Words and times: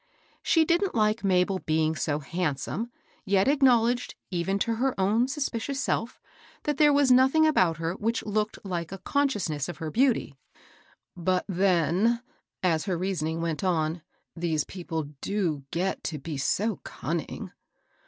She 0.41 0.65
didn't 0.65 0.95
like 0.95 1.23
Mabel 1.23 1.59
being 1.59 1.95
so 1.95 2.17
handsome, 2.21 2.91
yet 3.23 3.47
acknowledged, 3.47 4.15
even 4.31 4.57
to 4.57 4.73
her 4.77 4.99
own 4.99 5.27
suspicious 5.27 5.79
self, 5.79 6.19
that 6.63 6.77
there 6.77 6.91
was 6.91 7.11
nothing 7.11 7.45
about 7.45 7.77
her 7.77 7.93
which 7.93 8.25
looked 8.25 8.57
like 8.65 8.91
a 8.91 8.97
conscious 8.97 9.47
ness 9.47 9.69
of 9.69 9.77
her 9.77 9.91
beauty;" 9.91 10.33
but 11.29 11.45
then,"— 11.47 12.23
as 12.63 12.85
her 12.85 12.97
reason 12.97 13.27
ing 13.27 13.41
went 13.41 13.63
on, 13.63 14.01
—"these 14.35 14.63
people 14.63 15.03
do 15.21 15.65
get 15.69 16.03
to 16.05 16.17
be 16.17 16.35
so 16.35 16.77
cun 16.77 17.17
ning." 17.17 17.51